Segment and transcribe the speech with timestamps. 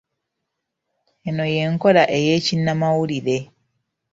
[1.27, 3.37] Eno y'enkola ey'ekinnamawulire.